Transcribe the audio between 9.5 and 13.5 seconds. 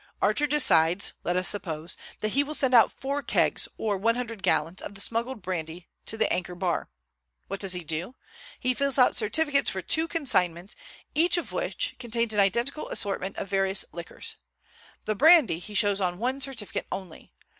for two consignments each of which contains an identical assortment of